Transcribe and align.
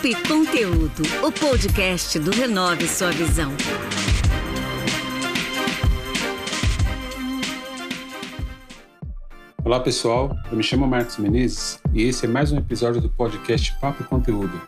Papo 0.00 0.06
e 0.06 0.14
Conteúdo, 0.14 1.02
o 1.22 1.30
podcast 1.30 2.18
do 2.18 2.30
Renove 2.30 2.88
Sua 2.88 3.10
Visão. 3.10 3.52
Olá 9.62 9.78
pessoal, 9.80 10.34
eu 10.50 10.56
me 10.56 10.62
chamo 10.62 10.86
Marcos 10.86 11.18
Menezes 11.18 11.78
e 11.92 12.04
esse 12.04 12.24
é 12.24 12.28
mais 12.28 12.50
um 12.50 12.56
episódio 12.56 13.00
do 13.00 13.10
podcast 13.10 13.78
Papo 13.78 14.02
e 14.02 14.06
Conteúdo. 14.06 14.58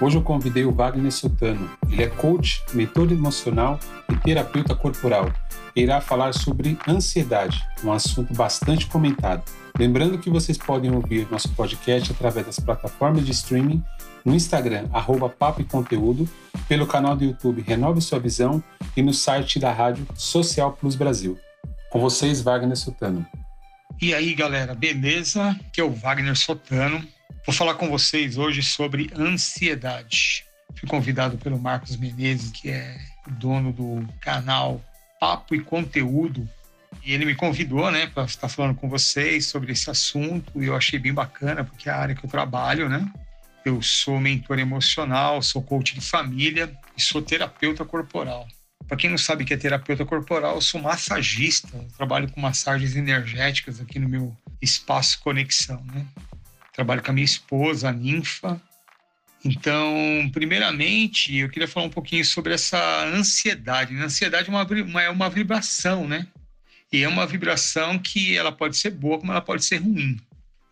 Hoje 0.00 0.16
eu 0.16 0.22
convidei 0.22 0.64
o 0.64 0.72
Wagner 0.72 1.12
Sotano. 1.12 1.68
Ele 1.90 2.04
é 2.04 2.06
coach, 2.06 2.64
mentor 2.72 3.12
emocional 3.12 3.78
e 4.10 4.16
terapeuta 4.16 4.74
corporal. 4.74 5.30
E 5.76 5.82
irá 5.82 6.00
falar 6.00 6.32
sobre 6.32 6.78
ansiedade, 6.88 7.62
um 7.84 7.92
assunto 7.92 8.32
bastante 8.32 8.86
comentado. 8.86 9.42
Lembrando 9.78 10.18
que 10.18 10.30
vocês 10.30 10.56
podem 10.56 10.92
ouvir 10.92 11.28
nosso 11.30 11.50
podcast 11.50 12.10
através 12.10 12.46
das 12.46 12.58
plataformas 12.58 13.24
de 13.24 13.32
streaming, 13.32 13.82
no 14.28 14.34
Instagram, 14.34 14.88
arroba 14.92 15.28
Papo 15.28 15.62
e 15.62 15.64
Conteúdo, 15.64 16.28
pelo 16.68 16.86
canal 16.86 17.16
do 17.16 17.24
YouTube 17.24 17.62
Renove 17.62 18.02
Sua 18.02 18.20
Visão 18.20 18.62
e 18.94 19.02
no 19.02 19.14
site 19.14 19.58
da 19.58 19.72
rádio 19.72 20.06
Social 20.14 20.74
Plus 20.74 20.94
Brasil. 20.94 21.38
Com 21.90 21.98
vocês, 21.98 22.42
Wagner 22.42 22.76
Sotano. 22.76 23.26
E 24.00 24.12
aí, 24.12 24.34
galera, 24.34 24.74
beleza? 24.74 25.58
Que 25.72 25.80
é 25.80 25.84
o 25.84 25.90
Wagner 25.90 26.36
Sotano. 26.36 27.02
Vou 27.46 27.54
falar 27.54 27.74
com 27.74 27.88
vocês 27.88 28.36
hoje 28.36 28.62
sobre 28.62 29.10
ansiedade. 29.16 30.44
Fui 30.78 30.86
convidado 30.86 31.38
pelo 31.38 31.58
Marcos 31.58 31.96
Menezes, 31.96 32.50
que 32.50 32.68
é 32.68 32.98
dono 33.30 33.72
do 33.72 34.06
canal 34.20 34.78
Papo 35.18 35.54
e 35.54 35.60
Conteúdo. 35.60 36.46
E 37.02 37.14
ele 37.14 37.24
me 37.24 37.34
convidou, 37.34 37.90
né, 37.90 38.06
para 38.06 38.24
estar 38.24 38.48
falando 38.48 38.76
com 38.76 38.90
vocês 38.90 39.46
sobre 39.46 39.72
esse 39.72 39.90
assunto. 39.90 40.62
E 40.62 40.66
eu 40.66 40.76
achei 40.76 40.98
bem 40.98 41.14
bacana, 41.14 41.64
porque 41.64 41.88
é 41.88 41.92
a 41.92 41.96
área 41.96 42.14
que 42.14 42.24
eu 42.24 42.30
trabalho, 42.30 42.90
né? 42.90 43.10
Eu 43.68 43.82
sou 43.82 44.18
mentor 44.18 44.58
emocional, 44.58 45.42
sou 45.42 45.62
coach 45.62 45.94
de 45.94 46.00
família 46.00 46.74
e 46.96 47.02
sou 47.02 47.20
terapeuta 47.20 47.84
corporal. 47.84 48.48
Para 48.86 48.96
quem 48.96 49.10
não 49.10 49.18
sabe 49.18 49.44
que 49.44 49.52
é 49.52 49.58
terapeuta 49.58 50.06
corporal, 50.06 50.54
eu 50.54 50.62
sou 50.62 50.80
massagista, 50.80 51.68
eu 51.74 51.86
trabalho 51.94 52.32
com 52.32 52.40
massagens 52.40 52.96
energéticas 52.96 53.78
aqui 53.78 53.98
no 53.98 54.08
meu 54.08 54.34
espaço 54.62 55.20
Conexão, 55.20 55.84
né? 55.92 56.06
Trabalho 56.72 57.02
com 57.02 57.10
a 57.10 57.14
minha 57.14 57.26
esposa, 57.26 57.90
a 57.90 57.92
Ninfa. 57.92 58.58
Então, 59.44 60.30
primeiramente, 60.32 61.36
eu 61.36 61.50
queria 61.50 61.68
falar 61.68 61.84
um 61.84 61.90
pouquinho 61.90 62.24
sobre 62.24 62.54
essa 62.54 63.04
ansiedade. 63.04 63.94
A 63.94 64.04
ansiedade 64.04 64.48
é 64.48 64.50
uma, 64.50 65.02
é 65.02 65.10
uma 65.10 65.28
vibração, 65.28 66.08
né? 66.08 66.26
E 66.90 67.02
é 67.02 67.08
uma 67.08 67.26
vibração 67.26 67.98
que 67.98 68.34
ela 68.34 68.50
pode 68.50 68.78
ser 68.78 68.92
boa, 68.92 69.18
como 69.18 69.30
ela 69.30 69.42
pode 69.42 69.62
ser 69.62 69.76
ruim. 69.76 70.18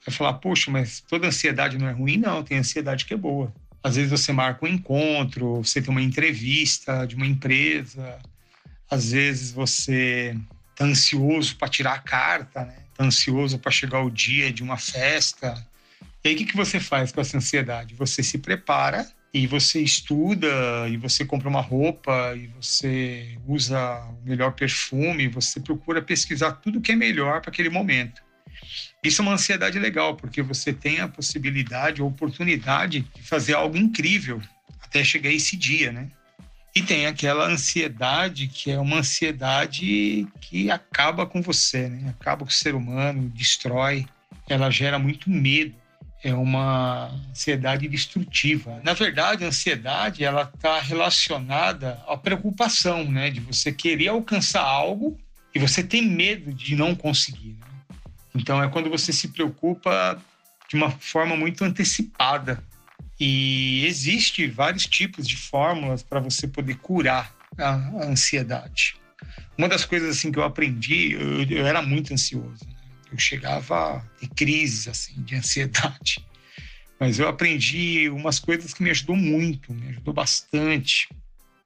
Vai 0.07 0.15
falar, 0.15 0.35
poxa, 0.35 0.71
mas 0.71 1.01
toda 1.01 1.27
ansiedade 1.27 1.77
não 1.77 1.89
é 1.89 1.93
ruim? 1.93 2.17
Não, 2.17 2.43
tem 2.43 2.59
ansiedade 2.59 3.05
que 3.05 3.15
é 3.15 3.17
boa. 3.17 3.53
Às 3.83 3.97
vezes 3.97 4.11
você 4.11 4.33
marca 4.33 4.65
um 4.65 4.69
encontro, 4.69 5.57
você 5.57 5.83
tem 5.83 5.91
uma 5.91 6.03
entrevista 6.03 7.05
de 7.07 7.17
uma 7.17 7.27
empresa, 7.27 8.19
às 8.91 9.11
vezes 9.11 9.51
você 9.51 10.37
está 10.71 10.84
ansioso 10.84 11.57
para 11.57 11.69
tirar 11.69 11.95
a 11.95 11.99
carta, 11.99 12.65
né? 12.65 12.77
Tá 12.95 13.05
ansioso 13.05 13.59
para 13.59 13.71
chegar 13.71 14.03
o 14.03 14.11
dia 14.11 14.53
de 14.53 14.62
uma 14.62 14.77
festa. 14.77 15.55
E 16.25 16.29
aí 16.29 16.34
o 16.34 16.39
que, 16.39 16.45
que 16.45 16.57
você 16.57 16.79
faz 16.79 17.11
com 17.11 17.21
essa 17.21 17.37
ansiedade? 17.37 17.95
Você 17.95 18.23
se 18.23 18.39
prepara 18.39 19.09
e 19.34 19.47
você 19.47 19.81
estuda 19.81 20.49
e 20.89 20.97
você 20.97 21.25
compra 21.25 21.49
uma 21.49 21.61
roupa 21.61 22.34
e 22.37 22.47
você 22.47 23.37
usa 23.47 23.79
o 24.05 24.29
melhor 24.29 24.53
perfume, 24.53 25.29
você 25.29 25.61
procura 25.61 26.01
pesquisar 26.01 26.53
tudo 26.53 26.81
que 26.81 26.93
é 26.93 26.97
melhor 26.97 27.41
para 27.41 27.51
aquele 27.51 27.69
momento. 27.69 28.25
Isso 29.03 29.23
é 29.23 29.25
uma 29.25 29.35
ansiedade 29.35 29.79
legal, 29.79 30.17
porque 30.17 30.43
você 30.43 30.73
tem 30.73 31.01
a 31.01 31.09
possibilidade, 31.09 32.01
a 32.01 32.05
oportunidade 32.05 33.07
de 33.15 33.23
fazer 33.23 33.55
algo 33.55 33.77
incrível 33.77 34.41
até 34.83 35.05
chegar 35.05 35.31
esse 35.31 35.56
dia, 35.56 35.93
né? 35.93 36.09
E 36.75 36.83
tem 36.83 37.06
aquela 37.06 37.47
ansiedade 37.47 38.49
que 38.49 38.71
é 38.71 38.78
uma 38.78 38.99
ansiedade 38.99 40.27
que 40.41 40.71
acaba 40.71 41.27
com 41.27 41.41
você, 41.41 41.89
né? 41.89 42.11
Acaba 42.11 42.45
com 42.45 42.50
o 42.50 42.55
ser 42.55 42.75
humano, 42.75 43.31
destrói, 43.31 44.06
ela 44.49 44.71
gera 44.71 44.99
muito 44.99 45.31
medo. 45.31 45.75
É 46.22 46.34
uma 46.34 47.09
ansiedade 47.31 47.87
destrutiva. 47.89 48.81
Na 48.83 48.93
verdade, 48.93 49.45
a 49.45 49.49
ansiedade 49.49 50.25
ela 50.25 50.50
está 50.55 50.81
relacionada 50.81 52.03
à 52.06 52.16
preocupação, 52.16 53.11
né? 53.11 53.31
De 53.31 53.41
você 53.41 53.72
querer 53.72 54.09
alcançar 54.09 54.62
algo 54.62 55.16
e 55.55 55.59
você 55.59 55.83
tem 55.83 56.03
medo 56.03 56.53
de 56.53 56.77
não 56.77 56.95
conseguir. 56.95 57.56
Né? 57.59 57.66
Então 58.36 58.62
é 58.62 58.69
quando 58.69 58.91
você 58.91 59.12
se 59.12 59.28
preocupa 59.28 60.22
de 60.69 60.76
uma 60.76 60.91
forma 60.91 61.36
muito 61.36 61.64
antecipada. 61.64 62.62
E 63.19 63.84
existe 63.86 64.47
vários 64.47 64.84
tipos 64.84 65.26
de 65.26 65.36
fórmulas 65.36 66.02
para 66.02 66.20
você 66.20 66.47
poder 66.47 66.76
curar 66.76 67.34
a, 67.58 67.72
ansiedade. 68.04 68.97
Uma 69.56 69.69
das 69.69 69.84
coisas 69.84 70.16
assim 70.16 70.30
que 70.30 70.38
eu 70.38 70.44
aprendi, 70.44 71.12
eu, 71.12 71.42
eu 71.44 71.66
era 71.66 71.80
muito 71.80 72.12
ansioso. 72.12 72.66
Né? 72.66 72.74
Eu 73.10 73.19
chegava 73.19 74.04
ter 74.20 74.28
crises 74.28 74.86
assim 74.88 75.22
de 75.22 75.34
ansiedade. 75.34 76.24
Mas 77.00 77.18
eu 77.18 77.28
aprendi 77.28 78.08
umas 78.10 78.38
coisas 78.38 78.72
que 78.72 78.82
me 78.82 78.91
ajudou 78.91 79.16
muito, 79.16 79.72
me 79.72 79.88
ajudou 79.88 80.12
bastante. 80.12 81.08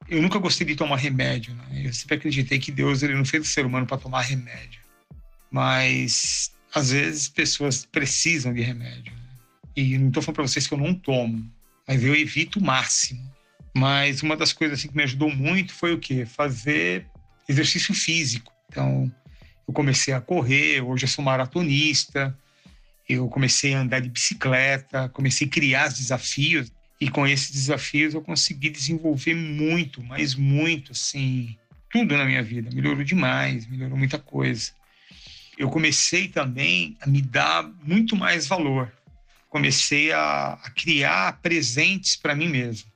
Eu 0.08 0.22
nunca 0.22 0.38
gostei 0.38 0.66
de 0.66 0.74
tomar 0.74 0.96
remédio, 0.96 1.54
né? 1.54 1.82
Eu 1.84 1.92
sempre 1.92 2.16
acreditei 2.16 2.58
que 2.58 2.72
Deus 2.72 3.02
ele 3.02 3.14
não 3.14 3.24
fez 3.24 3.44
o 3.44 3.48
ser 3.48 3.64
humano 3.64 3.86
para 3.86 3.96
tomar 3.96 4.22
remédio. 4.22 4.80
Mas 5.50 6.52
às 6.74 6.92
vezes 6.92 7.28
pessoas 7.28 7.84
precisam 7.84 8.52
de 8.52 8.62
remédio. 8.62 9.12
Né? 9.12 9.20
E 9.76 9.98
não 9.98 10.08
estou 10.08 10.22
falando 10.22 10.36
para 10.36 10.46
vocês 10.46 10.66
que 10.66 10.74
eu 10.74 10.78
não 10.78 10.94
tomo, 10.94 11.50
mas 11.86 12.02
eu 12.02 12.14
evito 12.14 12.58
o 12.58 12.62
máximo. 12.64 13.28
Mas 13.74 14.22
uma 14.22 14.36
das 14.36 14.52
coisas 14.52 14.78
assim, 14.78 14.88
que 14.88 14.96
me 14.96 15.02
ajudou 15.02 15.34
muito 15.34 15.72
foi 15.72 15.92
o 15.92 15.98
quê? 15.98 16.26
Fazer 16.26 17.06
exercício 17.48 17.94
físico. 17.94 18.52
Então, 18.68 19.12
eu 19.66 19.74
comecei 19.74 20.12
a 20.12 20.20
correr, 20.20 20.80
hoje 20.80 21.04
eu 21.04 21.08
sou 21.08 21.24
maratonista, 21.24 22.36
eu 23.08 23.28
comecei 23.28 23.74
a 23.74 23.80
andar 23.80 24.00
de 24.00 24.08
bicicleta, 24.08 25.08
comecei 25.08 25.46
a 25.46 25.50
criar 25.50 25.88
desafios. 25.88 26.72
E 27.00 27.08
com 27.08 27.26
esses 27.26 27.50
desafios 27.50 28.12
eu 28.12 28.20
consegui 28.20 28.68
desenvolver 28.68 29.34
muito, 29.34 30.02
mas 30.02 30.34
muito, 30.34 30.92
assim, 30.92 31.56
tudo 31.90 32.16
na 32.16 32.24
minha 32.24 32.42
vida. 32.42 32.70
Melhorou 32.72 33.02
demais, 33.02 33.66
melhorou 33.66 33.96
muita 33.96 34.18
coisa 34.18 34.72
eu 35.60 35.68
comecei 35.68 36.26
também 36.26 36.96
a 37.02 37.06
me 37.06 37.20
dar 37.20 37.62
muito 37.84 38.16
mais 38.16 38.46
valor. 38.46 38.90
Comecei 39.50 40.10
a, 40.10 40.54
a 40.54 40.70
criar 40.70 41.38
presentes 41.42 42.16
para 42.16 42.34
mim 42.34 42.48
mesmo. 42.48 42.90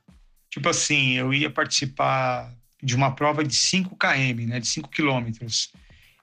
Tipo 0.49 0.69
assim, 0.69 1.11
eu 1.11 1.31
ia 1.31 1.47
participar 1.51 2.51
de 2.81 2.95
uma 2.95 3.11
prova 3.11 3.43
de 3.43 3.53
5 3.53 3.95
km, 3.95 4.47
né, 4.47 4.59
de 4.59 4.67
5 4.67 4.89
quilômetros. 4.89 5.71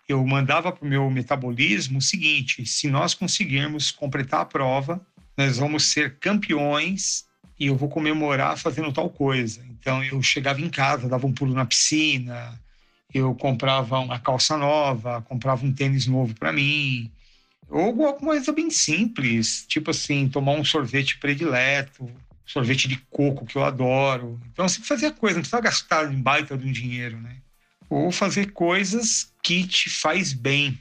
Eu 0.09 0.27
mandava 0.27 0.73
para 0.73 0.85
o 0.85 0.89
meu 0.89 1.09
metabolismo 1.09 1.99
o 1.99 2.03
seguinte: 2.03 2.67
se 2.67 2.91
nós 2.91 3.15
conseguirmos 3.15 3.93
completar 3.93 4.41
a 4.41 4.45
prova, 4.45 5.01
nós 5.37 5.59
vamos 5.59 5.93
ser 5.93 6.19
campeões 6.19 7.25
e 7.57 7.67
eu 7.67 7.77
vou 7.77 7.89
comemorar 7.89 8.59
fazendo 8.59 8.93
tal 8.93 9.09
coisa. 9.09 9.65
Então 9.71 10.03
eu 10.03 10.21
chegava 10.21 10.61
em 10.61 10.69
casa, 10.69 11.09
dava 11.09 11.25
um 11.25 11.33
pulo 11.33 11.55
na 11.55 11.65
piscina, 11.65 12.61
eu 13.15 13.35
comprava 13.35 13.99
uma 13.99 14.19
calça 14.19 14.57
nova, 14.57 15.23
comprava 15.23 15.65
um 15.65 15.73
tênis 15.73 16.07
novo 16.07 16.35
para 16.35 16.53
mim, 16.53 17.11
ou 17.69 17.81
alguma 17.81 18.13
coisa 18.13 18.53
bem 18.53 18.71
simples, 18.71 19.65
tipo 19.67 19.91
assim, 19.91 20.29
tomar 20.29 20.53
um 20.53 20.65
sorvete 20.65 21.19
predileto, 21.19 22.11
sorvete 22.45 22.87
de 22.87 22.97
coco 23.11 23.47
que 23.47 23.57
eu 23.57 23.65
adoro. 23.65 24.39
Então, 24.53 24.69
você 24.69 24.81
fazia 24.83 25.11
coisa, 25.11 25.37
não 25.37 25.43
precisa 25.43 25.61
gastar 25.61 26.13
em 26.13 26.21
baita 26.21 26.57
de 26.57 26.67
um 26.67 26.73
dinheiro, 26.73 27.19
né? 27.19 27.37
Ou 27.89 28.13
fazer 28.13 28.53
coisas 28.53 29.33
que 29.43 29.67
te 29.67 29.89
faz 29.89 30.33
bem. 30.33 30.79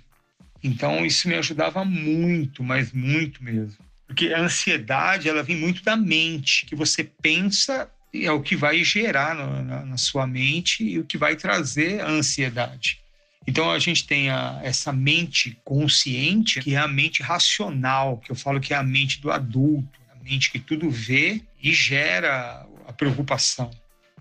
Então, 0.63 1.05
isso 1.05 1.27
me 1.27 1.35
ajudava 1.35 1.83
muito, 1.85 2.63
mas 2.63 2.91
muito 2.91 3.43
mesmo. 3.43 3.77
Porque 4.05 4.33
a 4.33 4.41
ansiedade, 4.41 5.29
ela 5.29 5.43
vem 5.43 5.55
muito 5.55 5.83
da 5.83 5.95
mente, 5.95 6.65
que 6.65 6.75
você 6.75 7.03
pensa 7.03 7.89
é 8.13 8.31
o 8.31 8.41
que 8.41 8.55
vai 8.55 8.83
gerar 8.83 9.35
no, 9.35 9.63
na, 9.63 9.85
na, 9.85 9.97
sua 9.97 10.27
mente 10.27 10.83
e 10.83 10.99
o 10.99 11.05
que 11.05 11.17
vai 11.17 11.35
trazer 11.35 12.01
a 12.01 12.09
ansiedade. 12.09 12.99
Então 13.47 13.71
a 13.71 13.79
gente 13.79 14.05
tem 14.05 14.29
a, 14.29 14.59
essa 14.63 14.91
mente 14.91 15.57
consciente, 15.63 16.59
que 16.61 16.75
é 16.75 16.77
a 16.77 16.87
mente 16.87 17.23
racional, 17.23 18.17
que 18.17 18.31
eu 18.31 18.35
falo 18.35 18.59
que 18.59 18.73
é 18.73 18.77
a 18.77 18.83
mente 18.83 19.21
do 19.21 19.31
adulto, 19.31 19.99
a 20.11 20.23
mente 20.23 20.51
que 20.51 20.59
tudo 20.59 20.89
vê 20.89 21.41
e 21.61 21.73
gera 21.73 22.65
a 22.87 22.93
preocupação. 22.93 23.71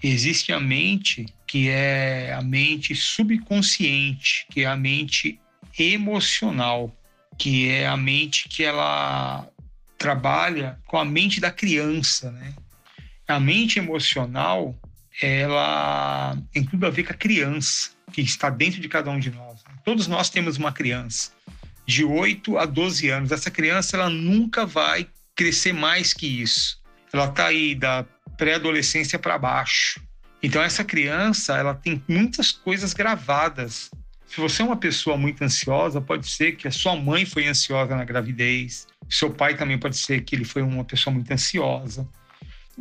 Existe 0.02 0.52
a 0.52 0.60
mente 0.60 1.26
que 1.46 1.68
é 1.68 2.32
a 2.32 2.40
mente 2.40 2.94
subconsciente, 2.94 4.46
que 4.50 4.62
é 4.62 4.66
a 4.66 4.76
mente 4.76 5.38
emocional, 5.78 6.96
que 7.36 7.68
é 7.68 7.86
a 7.86 7.96
mente 7.96 8.48
que 8.48 8.62
ela 8.62 9.46
trabalha 9.98 10.78
com 10.86 10.96
a 10.96 11.04
mente 11.04 11.40
da 11.40 11.50
criança, 11.50 12.30
né? 12.30 12.54
A 13.30 13.40
mente 13.40 13.78
emocional 13.78 14.74
ela 15.20 16.36
tem 16.52 16.64
tudo 16.64 16.86
a 16.86 16.90
ver 16.90 17.04
com 17.04 17.12
a 17.12 17.16
criança 17.16 17.90
que 18.12 18.20
está 18.20 18.48
dentro 18.50 18.80
de 18.80 18.88
cada 18.88 19.10
um 19.10 19.18
de 19.18 19.30
nós. 19.30 19.62
Todos 19.84 20.06
nós 20.06 20.30
temos 20.30 20.56
uma 20.56 20.72
criança 20.72 21.32
de 21.86 22.04
8 22.04 22.58
a 22.58 22.66
12 22.66 23.08
anos. 23.08 23.32
Essa 23.32 23.50
criança 23.50 23.96
ela 23.96 24.08
nunca 24.08 24.64
vai 24.64 25.06
crescer 25.34 25.72
mais 25.72 26.12
que 26.12 26.26
isso. 26.26 26.80
Ela 27.12 27.26
está 27.26 27.46
aí 27.46 27.74
da 27.74 28.04
pré-adolescência 28.36 29.18
para 29.18 29.38
baixo. 29.38 30.00
Então 30.42 30.62
essa 30.62 30.82
criança, 30.82 31.56
ela 31.56 31.74
tem 31.74 32.02
muitas 32.08 32.52
coisas 32.52 32.94
gravadas. 32.94 33.90
Se 34.26 34.40
você 34.40 34.62
é 34.62 34.64
uma 34.64 34.76
pessoa 34.76 35.16
muito 35.16 35.42
ansiosa, 35.42 36.00
pode 36.00 36.28
ser 36.28 36.52
que 36.52 36.68
a 36.68 36.70
sua 36.70 36.96
mãe 36.96 37.26
foi 37.26 37.46
ansiosa 37.48 37.96
na 37.96 38.04
gravidez, 38.04 38.86
seu 39.08 39.28
pai 39.28 39.56
também 39.56 39.76
pode 39.76 39.96
ser 39.96 40.22
que 40.22 40.36
ele 40.36 40.44
foi 40.44 40.62
uma 40.62 40.84
pessoa 40.84 41.12
muito 41.12 41.30
ansiosa. 41.32 42.08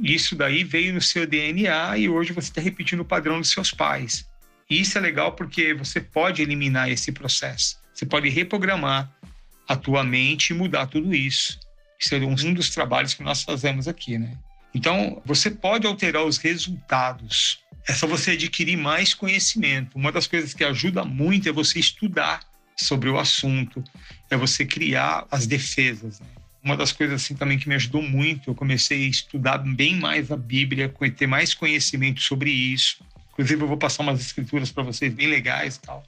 Isso 0.02 0.36
daí 0.36 0.64
veio 0.64 0.94
no 0.94 1.02
seu 1.02 1.28
DNA 1.28 1.98
e 1.98 2.10
hoje 2.10 2.34
você 2.34 2.50
está 2.50 2.62
repetindo 2.62 3.02
o 3.02 3.06
padrão 3.06 3.40
dos 3.40 3.52
seus 3.52 3.72
pais. 3.72 4.28
E 4.70 4.80
isso 4.82 4.98
é 4.98 5.02
legal 5.02 5.34
porque 5.34 5.74
você 5.74 6.00
pode 6.00 6.42
eliminar 6.42 6.90
esse 6.90 7.12
processo. 7.12 7.78
Você 7.94 8.06
pode 8.06 8.30
reprogramar 8.30 9.12
a 9.68 9.76
tua 9.76 10.04
mente 10.04 10.52
e 10.52 10.54
mudar 10.56 10.88
tudo 10.88 11.14
isso. 11.14 11.60
Isso 12.00 12.16
é 12.16 12.20
um 12.20 12.54
dos 12.54 12.70
trabalhos 12.70 13.14
que 13.14 13.24
nós 13.24 13.44
fazemos 13.44 13.88
aqui, 13.88 14.18
né? 14.18 14.38
Então, 14.74 15.22
você 15.26 15.50
pode 15.50 15.86
alterar 15.86 16.24
os 16.24 16.38
resultados. 16.38 17.60
É 17.88 17.94
só 17.94 18.08
você 18.08 18.32
adquirir 18.32 18.78
mais 18.78 19.14
conhecimento. 19.14 19.98
Uma 19.98 20.12
das 20.12 20.28
coisas 20.28 20.54
que 20.54 20.64
ajuda 20.64 21.04
muito 21.04 21.50
é 21.50 21.52
você 21.52 21.80
estudar 21.80 22.42
sobre 22.78 23.10
o 23.10 23.20
assunto, 23.20 23.84
é 24.30 24.38
você 24.38 24.66
criar 24.66 25.28
as 25.30 25.46
defesas. 25.46 26.20
Né? 26.20 26.28
Uma 26.64 26.76
das 26.76 26.92
coisas 26.92 27.24
assim 27.24 27.36
também 27.36 27.58
que 27.58 27.70
me 27.70 27.76
ajudou 27.76 28.02
muito, 28.02 28.50
eu 28.50 28.56
comecei 28.56 29.06
a 29.06 29.10
estudar 29.10 29.58
bem 29.60 29.96
mais 29.96 30.32
a 30.32 30.38
Bíblia, 30.38 30.94
ter 31.16 31.28
mais 31.28 31.54
conhecimento 31.54 32.22
sobre 32.22 32.52
isso. 32.52 32.98
Inclusive, 33.32 33.64
eu 33.64 33.68
vou 33.68 33.78
passar 33.78 34.04
umas 34.04 34.20
escrituras 34.20 34.72
para 34.72 34.84
vocês 34.84 35.14
bem 35.14 35.28
legais 35.28 35.78
e 35.78 35.82
tal. 35.82 36.04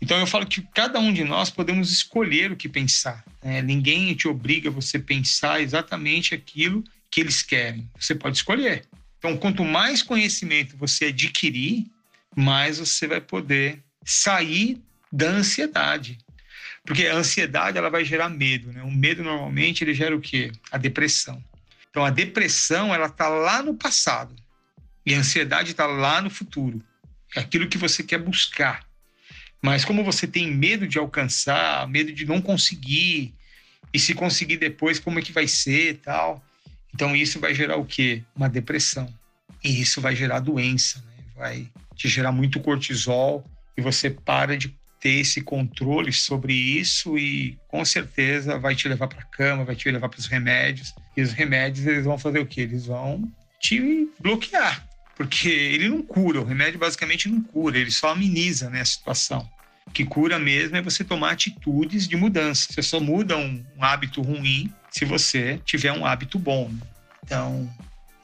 Então, 0.00 0.18
eu 0.18 0.26
falo 0.26 0.46
que 0.46 0.62
cada 0.62 1.00
um 1.00 1.12
de 1.12 1.24
nós 1.24 1.50
podemos 1.50 1.90
escolher 1.90 2.52
o 2.52 2.56
que 2.56 2.68
pensar. 2.68 3.24
Né? 3.42 3.62
Ninguém 3.62 4.14
te 4.14 4.28
obriga 4.28 4.68
a 4.68 4.72
você 4.72 4.98
pensar 4.98 5.60
exatamente 5.60 6.34
aquilo 6.34 6.84
que 7.10 7.20
eles 7.20 7.42
querem. 7.42 7.90
Você 7.98 8.14
pode 8.14 8.36
escolher. 8.36 8.84
Então, 9.18 9.36
quanto 9.36 9.64
mais 9.64 10.02
conhecimento 10.02 10.76
você 10.76 11.06
adquirir, 11.06 11.86
mais 12.36 12.78
você 12.78 13.08
vai 13.08 13.20
poder 13.20 13.82
sair 14.04 14.80
da 15.10 15.30
ansiedade. 15.30 16.18
Porque 16.86 17.06
a 17.06 17.16
ansiedade 17.16 17.76
ela 17.76 17.90
vai 17.90 18.04
gerar 18.04 18.28
medo, 18.28 18.72
né? 18.72 18.82
O 18.82 18.90
medo 18.90 19.22
normalmente 19.22 19.82
ele 19.82 19.92
gera 19.92 20.16
o 20.16 20.20
quê? 20.20 20.52
A 20.70 20.78
depressão. 20.78 21.42
Então 21.90 22.04
a 22.04 22.10
depressão 22.10 22.94
ela 22.94 23.08
tá 23.08 23.28
lá 23.28 23.62
no 23.62 23.74
passado 23.74 24.34
e 25.04 25.12
a 25.12 25.18
ansiedade 25.18 25.72
está 25.72 25.86
lá 25.86 26.22
no 26.22 26.30
futuro. 26.30 26.80
É 27.34 27.40
aquilo 27.40 27.68
que 27.68 27.76
você 27.76 28.02
quer 28.02 28.18
buscar. 28.18 28.86
Mas 29.60 29.84
como 29.84 30.04
você 30.04 30.26
tem 30.26 30.50
medo 30.50 30.86
de 30.86 30.98
alcançar, 30.98 31.88
medo 31.88 32.12
de 32.12 32.24
não 32.24 32.40
conseguir 32.40 33.34
e 33.92 33.98
se 33.98 34.14
conseguir 34.14 34.56
depois 34.56 34.98
como 34.98 35.18
é 35.18 35.22
que 35.22 35.32
vai 35.32 35.48
ser, 35.48 35.98
tal, 35.98 36.44
então 36.94 37.16
isso 37.16 37.40
vai 37.40 37.54
gerar 37.54 37.76
o 37.76 37.84
quê? 37.84 38.22
Uma 38.34 38.48
depressão. 38.48 39.12
E 39.64 39.80
isso 39.80 40.00
vai 40.00 40.14
gerar 40.14 40.38
doença, 40.40 40.98
né? 40.98 41.24
vai 41.34 41.68
te 41.96 42.08
gerar 42.08 42.30
muito 42.30 42.60
cortisol 42.60 43.44
e 43.76 43.80
você 43.80 44.08
para 44.08 44.56
de 44.56 44.72
ter 45.00 45.20
esse 45.20 45.40
controle 45.40 46.12
sobre 46.12 46.52
isso 46.52 47.18
e 47.18 47.58
com 47.68 47.84
certeza 47.84 48.58
vai 48.58 48.74
te 48.74 48.88
levar 48.88 49.08
para 49.08 49.20
a 49.20 49.24
cama, 49.24 49.64
vai 49.64 49.76
te 49.76 49.90
levar 49.90 50.08
para 50.08 50.18
os 50.18 50.26
remédios. 50.26 50.94
E 51.16 51.22
os 51.22 51.32
remédios 51.32 51.86
eles 51.86 52.04
vão 52.04 52.18
fazer 52.18 52.38
o 52.38 52.46
quê? 52.46 52.62
Eles 52.62 52.86
vão 52.86 53.30
te 53.60 54.08
bloquear, 54.20 54.86
porque 55.16 55.48
ele 55.48 55.88
não 55.88 56.02
cura, 56.02 56.40
o 56.40 56.44
remédio 56.44 56.78
basicamente 56.78 57.28
não 57.28 57.40
cura, 57.40 57.78
ele 57.78 57.90
só 57.90 58.10
ameniza 58.10 58.70
né, 58.70 58.80
a 58.80 58.84
situação. 58.84 59.48
O 59.86 59.90
que 59.90 60.04
cura 60.04 60.38
mesmo 60.38 60.76
é 60.76 60.82
você 60.82 61.04
tomar 61.04 61.30
atitudes 61.30 62.08
de 62.08 62.16
mudança. 62.16 62.72
Você 62.72 62.82
só 62.82 62.98
muda 62.98 63.36
um, 63.36 63.64
um 63.76 63.84
hábito 63.84 64.20
ruim 64.20 64.72
se 64.90 65.04
você 65.04 65.60
tiver 65.64 65.92
um 65.92 66.04
hábito 66.04 66.38
bom. 66.38 66.70
Então, 67.24 67.70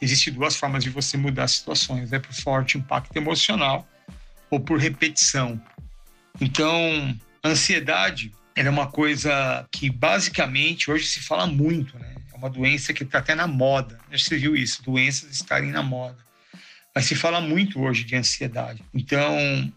existem 0.00 0.32
duas 0.32 0.56
formas 0.56 0.82
de 0.82 0.90
você 0.90 1.16
mudar 1.16 1.46
situações: 1.46 2.12
é 2.12 2.18
por 2.18 2.32
forte 2.34 2.76
impacto 2.76 3.16
emocional 3.16 3.86
ou 4.50 4.58
por 4.58 4.78
repetição. 4.78 5.60
Então, 6.40 7.18
ansiedade 7.44 8.32
é 8.54 8.68
uma 8.68 8.90
coisa 8.90 9.66
que 9.70 9.90
basicamente 9.90 10.90
hoje 10.90 11.06
se 11.06 11.20
fala 11.20 11.46
muito, 11.46 11.98
né? 11.98 12.14
É 12.32 12.36
uma 12.36 12.50
doença 12.50 12.92
que 12.92 13.02
está 13.02 13.18
até 13.18 13.34
na 13.34 13.46
moda. 13.46 13.98
Você 14.10 14.36
viu 14.36 14.54
isso, 14.56 14.82
doenças 14.82 15.30
estarem 15.30 15.70
na 15.70 15.82
moda. 15.82 16.18
Mas 16.94 17.06
se 17.06 17.14
fala 17.14 17.40
muito 17.40 17.80
hoje 17.80 18.04
de 18.04 18.16
ansiedade. 18.16 18.82
Então, 18.92 19.72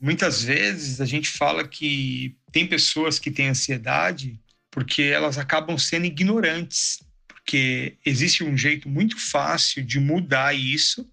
muitas 0.00 0.42
vezes 0.42 1.00
a 1.00 1.04
gente 1.04 1.28
fala 1.28 1.66
que 1.66 2.34
tem 2.50 2.66
pessoas 2.66 3.18
que 3.18 3.30
têm 3.30 3.48
ansiedade 3.48 4.38
porque 4.70 5.02
elas 5.02 5.38
acabam 5.38 5.78
sendo 5.78 6.06
ignorantes, 6.06 6.98
porque 7.28 7.96
existe 8.04 8.42
um 8.42 8.56
jeito 8.56 8.88
muito 8.88 9.16
fácil 9.18 9.84
de 9.84 10.00
mudar 10.00 10.52
isso, 10.52 11.08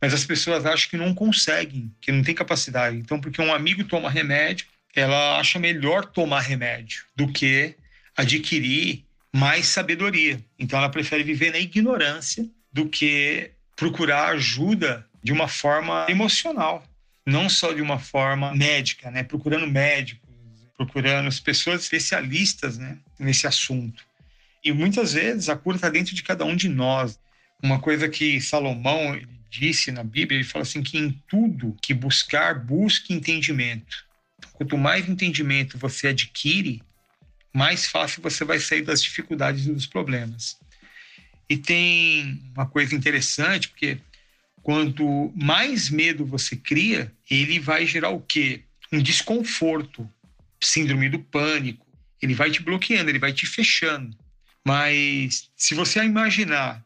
mas 0.00 0.12
as 0.12 0.24
pessoas 0.24 0.66
acham 0.66 0.90
que 0.90 0.96
não 0.96 1.14
conseguem, 1.14 1.92
que 2.00 2.12
não 2.12 2.22
tem 2.22 2.34
capacidade. 2.34 2.96
Então, 2.96 3.20
porque 3.20 3.40
um 3.40 3.52
amigo 3.52 3.84
toma 3.84 4.10
remédio, 4.10 4.66
ela 4.94 5.38
acha 5.38 5.58
melhor 5.58 6.06
tomar 6.06 6.40
remédio 6.40 7.04
do 7.14 7.28
que 7.28 7.74
adquirir 8.16 9.04
mais 9.34 9.66
sabedoria. 9.66 10.40
Então, 10.58 10.78
ela 10.78 10.88
prefere 10.88 11.22
viver 11.22 11.52
na 11.52 11.58
ignorância 11.58 12.46
do 12.72 12.88
que 12.88 13.50
procurar 13.74 14.28
ajuda 14.28 15.06
de 15.22 15.32
uma 15.32 15.48
forma 15.48 16.06
emocional, 16.08 16.84
não 17.26 17.48
só 17.48 17.72
de 17.72 17.82
uma 17.82 17.98
forma 17.98 18.54
médica, 18.54 19.10
né? 19.10 19.22
Procurando 19.22 19.66
médico, 19.66 20.26
procurando 20.76 21.26
as 21.26 21.40
pessoas 21.40 21.82
especialistas 21.82 22.78
né, 22.78 22.98
nesse 23.18 23.46
assunto. 23.46 24.04
E 24.62 24.72
muitas 24.72 25.14
vezes 25.14 25.48
a 25.48 25.56
cura 25.56 25.76
está 25.76 25.88
dentro 25.88 26.14
de 26.14 26.22
cada 26.22 26.44
um 26.44 26.54
de 26.54 26.68
nós. 26.68 27.18
Uma 27.62 27.80
coisa 27.80 28.08
que 28.08 28.40
Salomão 28.40 29.18
disse 29.50 29.90
na 29.90 30.02
Bíblia, 30.02 30.38
ele 30.38 30.48
fala 30.48 30.62
assim 30.62 30.82
que 30.82 30.98
em 30.98 31.10
tudo 31.28 31.76
que 31.82 31.94
buscar, 31.94 32.58
busque 32.58 33.12
entendimento. 33.12 34.04
Quanto 34.52 34.76
mais 34.76 35.08
entendimento 35.08 35.78
você 35.78 36.08
adquire, 36.08 36.82
mais 37.52 37.86
fácil 37.86 38.22
você 38.22 38.44
vai 38.44 38.58
sair 38.58 38.82
das 38.82 39.02
dificuldades 39.02 39.66
e 39.66 39.72
dos 39.72 39.86
problemas. 39.86 40.58
E 41.48 41.56
tem 41.56 42.40
uma 42.54 42.66
coisa 42.66 42.94
interessante, 42.94 43.68
porque 43.68 43.98
quanto 44.62 45.32
mais 45.34 45.88
medo 45.88 46.26
você 46.26 46.56
cria, 46.56 47.12
ele 47.30 47.58
vai 47.58 47.86
gerar 47.86 48.10
o 48.10 48.20
quê? 48.20 48.62
Um 48.92 49.00
desconforto 49.00 50.08
síndrome 50.60 51.08
do 51.08 51.18
pânico. 51.18 51.86
Ele 52.20 52.34
vai 52.34 52.50
te 52.50 52.62
bloqueando, 52.62 53.10
ele 53.10 53.18
vai 53.18 53.32
te 53.32 53.46
fechando. 53.46 54.16
Mas 54.64 55.50
se 55.56 55.74
você 55.74 56.02
imaginar, 56.02 56.84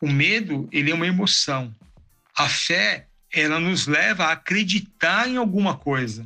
o 0.00 0.08
medo, 0.08 0.68
ele 0.70 0.90
é 0.90 0.94
uma 0.94 1.06
emoção. 1.06 1.74
A 2.38 2.48
fé, 2.48 3.08
ela 3.34 3.58
nos 3.58 3.88
leva 3.88 4.26
a 4.26 4.32
acreditar 4.32 5.28
em 5.28 5.36
alguma 5.36 5.76
coisa. 5.76 6.24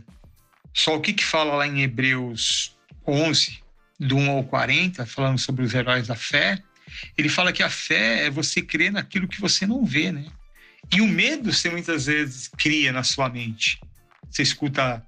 Só 0.74 0.96
o 0.96 1.00
que, 1.00 1.14
que 1.14 1.24
fala 1.24 1.54
lá 1.54 1.66
em 1.66 1.80
Hebreus 1.82 2.76
11, 3.06 3.62
do 3.98 4.16
1 4.16 4.30
ao 4.30 4.44
40, 4.44 5.06
falando 5.06 5.38
sobre 5.38 5.64
os 5.64 5.72
heróis 5.72 6.06
da 6.06 6.14
fé, 6.14 6.62
ele 7.16 7.30
fala 7.30 7.50
que 7.50 7.62
a 7.62 7.70
fé 7.70 8.26
é 8.26 8.30
você 8.30 8.60
crer 8.60 8.92
naquilo 8.92 9.26
que 9.26 9.40
você 9.40 9.66
não 9.66 9.86
vê, 9.86 10.12
né? 10.12 10.26
E 10.92 11.00
o 11.00 11.08
medo 11.08 11.50
você 11.50 11.70
muitas 11.70 12.04
vezes 12.04 12.48
cria 12.58 12.92
na 12.92 13.02
sua 13.02 13.30
mente. 13.30 13.80
Você 14.30 14.42
escuta 14.42 15.02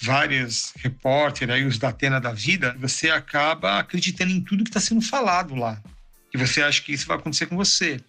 vários 0.00 0.72
repórteres, 0.76 1.52
aí 1.52 1.64
os 1.64 1.78
da 1.78 1.88
Atena 1.88 2.20
da 2.20 2.32
vida, 2.32 2.76
você 2.78 3.10
acaba 3.10 3.80
acreditando 3.80 4.30
em 4.30 4.40
tudo 4.40 4.62
que 4.62 4.70
está 4.70 4.80
sendo 4.80 5.00
falado 5.00 5.56
lá. 5.56 5.82
E 6.32 6.38
você 6.38 6.62
acha 6.62 6.80
que 6.80 6.92
isso 6.92 7.08
vai 7.08 7.16
acontecer 7.16 7.46
com 7.46 7.56
você. 7.56 8.00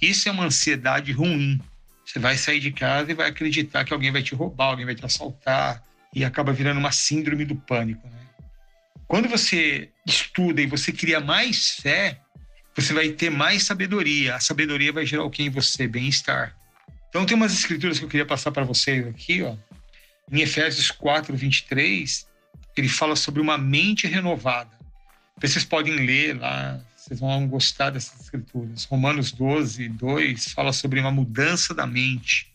Isso 0.00 0.28
é 0.28 0.32
uma 0.32 0.44
ansiedade 0.44 1.12
ruim. 1.12 1.60
Você 2.04 2.18
vai 2.18 2.36
sair 2.36 2.60
de 2.60 2.72
casa 2.72 3.10
e 3.10 3.14
vai 3.14 3.28
acreditar 3.28 3.84
que 3.84 3.92
alguém 3.92 4.10
vai 4.10 4.22
te 4.22 4.34
roubar, 4.34 4.66
alguém 4.66 4.86
vai 4.86 4.94
te 4.94 5.04
assaltar, 5.04 5.82
e 6.14 6.24
acaba 6.24 6.52
virando 6.52 6.78
uma 6.78 6.90
síndrome 6.90 7.44
do 7.44 7.54
pânico. 7.54 8.06
Né? 8.08 8.18
Quando 9.06 9.28
você 9.28 9.90
estuda 10.06 10.60
e 10.60 10.66
você 10.66 10.92
cria 10.92 11.20
mais 11.20 11.76
fé, 11.76 12.20
você 12.74 12.92
vai 12.92 13.10
ter 13.10 13.30
mais 13.30 13.64
sabedoria. 13.64 14.36
A 14.36 14.40
sabedoria 14.40 14.92
vai 14.92 15.06
gerar 15.06 15.24
o 15.24 15.30
que 15.30 15.42
em 15.42 15.50
você? 15.50 15.86
Bem-estar. 15.86 16.56
Então, 17.08 17.26
tem 17.26 17.36
umas 17.36 17.52
escrituras 17.52 17.98
que 17.98 18.04
eu 18.04 18.08
queria 18.08 18.26
passar 18.26 18.52
para 18.52 18.64
vocês 18.64 19.06
aqui, 19.06 19.42
ó 19.42 19.56
em 20.30 20.40
Efésios 20.42 20.90
4, 20.90 21.36
23, 21.36 22.28
ele 22.76 22.88
fala 22.88 23.16
sobre 23.16 23.40
uma 23.40 23.58
mente 23.58 24.06
renovada. 24.06 24.70
Vocês 25.40 25.64
podem 25.64 25.96
ler 25.96 26.38
lá, 26.38 26.80
vocês 27.10 27.18
vão 27.18 27.48
gostar 27.48 27.90
dessas 27.90 28.20
escrituras. 28.20 28.84
Romanos 28.84 29.32
12, 29.32 29.88
2 29.88 30.52
fala 30.52 30.72
sobre 30.72 31.00
uma 31.00 31.10
mudança 31.10 31.74
da 31.74 31.84
mente. 31.84 32.52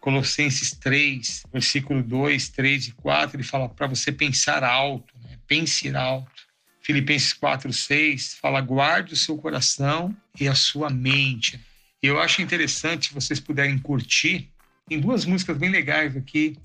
Colossenses 0.00 0.72
3, 0.72 1.44
versículo 1.50 2.02
2, 2.02 2.50
3 2.50 2.88
e 2.88 2.92
4, 2.92 3.36
ele 3.36 3.42
fala 3.42 3.70
para 3.70 3.86
você 3.86 4.12
pensar 4.12 4.62
alto, 4.62 5.14
né? 5.24 5.38
pense 5.46 5.88
alto. 5.96 6.46
Filipenses 6.82 7.32
4, 7.32 7.72
6 7.72 8.34
fala 8.34 8.60
guarde 8.60 9.14
o 9.14 9.16
seu 9.16 9.38
coração 9.38 10.14
e 10.38 10.46
a 10.46 10.54
sua 10.54 10.90
mente. 10.90 11.58
Eu 12.02 12.20
acho 12.20 12.42
interessante, 12.42 13.08
se 13.08 13.14
vocês 13.14 13.40
puderem 13.40 13.78
curtir, 13.78 14.50
tem 14.86 15.00
duas 15.00 15.24
músicas 15.24 15.56
bem 15.56 15.70
legais 15.70 16.14
aqui 16.14 16.56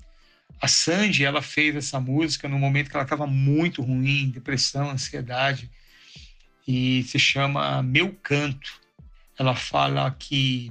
a 0.60 0.68
Sandy, 0.68 1.24
ela 1.24 1.42
fez 1.42 1.74
essa 1.74 1.98
música 1.98 2.46
no 2.46 2.58
momento 2.58 2.88
que 2.88 2.96
ela 2.96 3.02
estava 3.02 3.26
muito 3.26 3.82
ruim, 3.82 4.30
depressão, 4.30 4.90
ansiedade, 4.90 5.68
e 6.66 7.02
se 7.04 7.18
chama 7.18 7.82
Meu 7.82 8.12
Canto. 8.22 8.80
ela 9.38 9.54
fala 9.54 10.10
que 10.18 10.70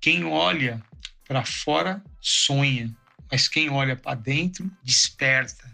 quem 0.00 0.24
olha 0.24 0.82
para 1.26 1.44
fora 1.44 2.02
sonha, 2.20 2.94
mas 3.30 3.48
quem 3.48 3.70
olha 3.70 3.96
para 3.96 4.14
dentro 4.14 4.70
desperta. 4.82 5.64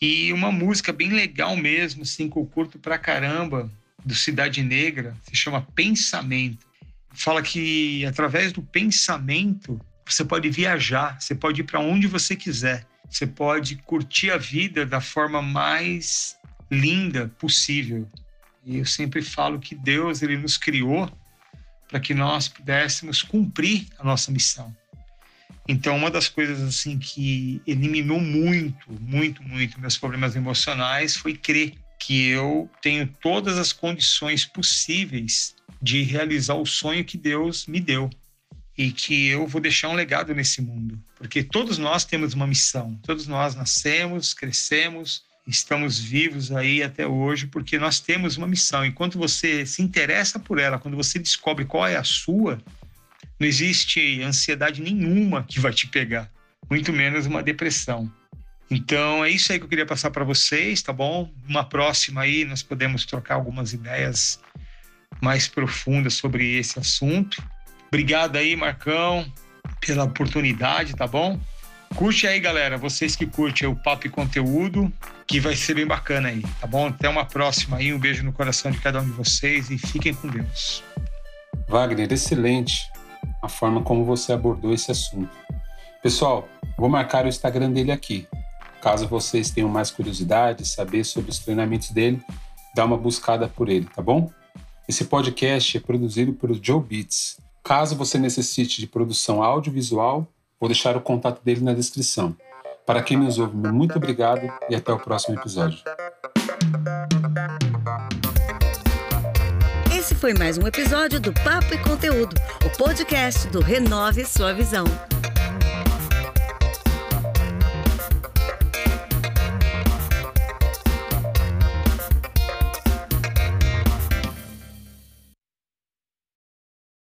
E 0.00 0.32
uma 0.32 0.50
música 0.50 0.92
bem 0.92 1.10
legal 1.10 1.56
mesmo, 1.56 2.02
assim, 2.02 2.28
que 2.28 2.38
eu 2.38 2.46
curto 2.46 2.78
pra 2.78 2.98
caramba, 2.98 3.70
do 4.04 4.14
Cidade 4.14 4.62
Negra, 4.62 5.16
se 5.22 5.36
chama 5.36 5.66
Pensamento. 5.74 6.66
Fala 7.12 7.42
que 7.42 8.04
através 8.06 8.52
do 8.52 8.62
pensamento 8.62 9.80
você 10.06 10.24
pode 10.24 10.48
viajar, 10.48 11.20
você 11.20 11.34
pode 11.34 11.60
ir 11.60 11.64
para 11.64 11.80
onde 11.80 12.06
você 12.06 12.34
quiser, 12.34 12.86
você 13.08 13.26
pode 13.26 13.76
curtir 13.76 14.30
a 14.30 14.36
vida 14.36 14.86
da 14.86 15.00
forma 15.00 15.42
mais 15.42 16.36
linda 16.70 17.28
possível. 17.38 18.08
E 18.64 18.78
eu 18.78 18.84
sempre 18.84 19.22
falo 19.22 19.58
que 19.58 19.74
Deus 19.74 20.22
ele 20.22 20.36
nos 20.36 20.56
criou 20.56 21.10
para 21.88 22.00
que 22.00 22.14
nós 22.14 22.48
pudéssemos 22.48 23.22
cumprir 23.22 23.86
a 23.98 24.04
nossa 24.04 24.30
missão. 24.30 24.74
Então, 25.68 25.96
uma 25.96 26.10
das 26.10 26.28
coisas 26.28 26.60
assim 26.62 26.98
que 26.98 27.60
eliminou 27.66 28.20
muito, 28.20 28.92
muito, 29.00 29.42
muito 29.42 29.80
meus 29.80 29.96
problemas 29.96 30.34
emocionais 30.36 31.16
foi 31.16 31.34
crer 31.34 31.74
que 31.98 32.28
eu 32.28 32.68
tenho 32.80 33.06
todas 33.20 33.58
as 33.58 33.72
condições 33.72 34.44
possíveis 34.44 35.54
de 35.80 36.02
realizar 36.02 36.54
o 36.54 36.66
sonho 36.66 37.04
que 37.04 37.16
Deus 37.16 37.66
me 37.66 37.80
deu 37.80 38.10
e 38.76 38.90
que 38.90 39.28
eu 39.28 39.46
vou 39.46 39.60
deixar 39.60 39.88
um 39.90 39.94
legado 39.94 40.34
nesse 40.34 40.62
mundo, 40.62 40.98
porque 41.14 41.42
todos 41.42 41.76
nós 41.76 42.04
temos 42.04 42.32
uma 42.32 42.46
missão, 42.46 42.98
todos 43.02 43.26
nós 43.26 43.54
nascemos, 43.54 44.32
crescemos, 44.32 45.22
estamos 45.46 45.98
vivos 45.98 46.52
aí 46.52 46.82
até 46.82 47.06
hoje 47.06 47.46
porque 47.46 47.78
nós 47.78 48.00
temos 48.00 48.36
uma 48.36 48.46
missão. 48.46 48.84
Enquanto 48.84 49.18
você 49.18 49.66
se 49.66 49.82
interessa 49.82 50.38
por 50.38 50.58
ela, 50.58 50.78
quando 50.78 50.96
você 50.96 51.18
descobre 51.18 51.64
qual 51.64 51.86
é 51.86 51.96
a 51.96 52.04
sua, 52.04 52.60
não 53.38 53.46
existe 53.46 54.22
ansiedade 54.22 54.82
nenhuma 54.82 55.42
que 55.44 55.58
vai 55.58 55.72
te 55.72 55.86
pegar, 55.86 56.30
muito 56.70 56.92
menos 56.92 57.26
uma 57.26 57.42
depressão. 57.42 58.10
Então 58.70 59.24
é 59.24 59.30
isso 59.30 59.50
aí 59.52 59.58
que 59.58 59.64
eu 59.64 59.68
queria 59.68 59.86
passar 59.86 60.10
para 60.10 60.24
vocês, 60.24 60.80
tá 60.80 60.92
bom? 60.92 61.32
Uma 61.48 61.64
próxima 61.64 62.22
aí 62.22 62.44
nós 62.44 62.62
podemos 62.62 63.04
trocar 63.04 63.34
algumas 63.34 63.72
ideias 63.72 64.40
mais 65.20 65.48
profundas 65.48 66.14
sobre 66.14 66.56
esse 66.56 66.78
assunto. 66.78 67.42
Obrigado 67.88 68.36
aí, 68.36 68.54
Marcão, 68.54 69.30
pela 69.80 70.04
oportunidade, 70.04 70.94
tá 70.94 71.06
bom? 71.06 71.40
Curte 71.94 72.26
aí, 72.26 72.40
galera, 72.40 72.78
vocês 72.78 73.14
que 73.14 73.26
curtem 73.26 73.68
o 73.68 73.76
papo 73.76 74.06
e 74.06 74.10
conteúdo, 74.10 74.90
que 75.26 75.38
vai 75.38 75.54
ser 75.54 75.74
bem 75.74 75.86
bacana 75.86 76.28
aí, 76.28 76.42
tá 76.60 76.66
bom? 76.66 76.86
Até 76.86 77.08
uma 77.08 77.24
próxima 77.24 77.76
aí, 77.76 77.92
um 77.92 77.98
beijo 77.98 78.22
no 78.22 78.32
coração 78.32 78.70
de 78.70 78.78
cada 78.78 79.00
um 79.00 79.04
de 79.04 79.10
vocês 79.10 79.70
e 79.70 79.76
fiquem 79.76 80.14
com 80.14 80.28
Deus. 80.28 80.82
Wagner, 81.68 82.10
excelente 82.12 82.90
a 83.42 83.48
forma 83.48 83.82
como 83.82 84.04
você 84.04 84.32
abordou 84.32 84.72
esse 84.72 84.90
assunto. 84.90 85.30
Pessoal, 86.02 86.48
vou 86.78 86.88
marcar 86.88 87.24
o 87.26 87.28
Instagram 87.28 87.70
dele 87.70 87.92
aqui. 87.92 88.26
Caso 88.80 89.06
vocês 89.06 89.50
tenham 89.50 89.68
mais 89.68 89.90
curiosidade, 89.90 90.66
saber 90.66 91.04
sobre 91.04 91.30
os 91.30 91.38
treinamentos 91.38 91.90
dele, 91.90 92.22
dá 92.74 92.84
uma 92.84 92.96
buscada 92.96 93.46
por 93.46 93.68
ele, 93.68 93.84
tá 93.84 94.00
bom? 94.00 94.32
Esse 94.88 95.04
podcast 95.04 95.76
é 95.76 95.80
produzido 95.80 96.32
pelo 96.32 96.58
Joe 96.60 96.82
Beats. 96.82 97.38
Caso 97.62 97.94
você 97.94 98.18
necessite 98.18 98.80
de 98.80 98.86
produção 98.86 99.42
audiovisual, 99.42 100.26
vou 100.60 100.68
deixar 100.68 100.96
o 100.96 101.00
contato 101.00 101.42
dele 101.42 101.62
na 101.62 101.72
descrição. 101.72 102.36
Para 102.84 103.02
quem 103.02 103.16
nos 103.16 103.38
ouve, 103.38 103.56
muito 103.56 103.96
obrigado 103.96 104.52
e 104.68 104.74
até 104.74 104.92
o 104.92 104.98
próximo 104.98 105.38
episódio. 105.38 105.78
Esse 109.96 110.14
foi 110.14 110.34
mais 110.34 110.58
um 110.58 110.66
episódio 110.66 111.18
do 111.18 111.32
Papo 111.32 111.72
e 111.72 111.78
Conteúdo, 111.78 112.34
o 112.64 112.76
podcast 112.76 113.48
do 113.48 113.60
Renove 113.60 114.24
Sua 114.26 114.52
Visão. 114.52 114.84